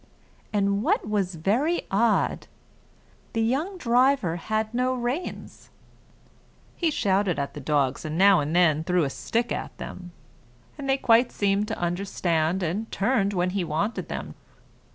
[0.51, 2.47] And what was very odd
[3.33, 5.69] the young driver had no reins;
[6.75, 10.11] he shouted at the dogs and now and then threw a stick at them,
[10.75, 14.33] and they quite seemed to understand, and turned when he wanted them.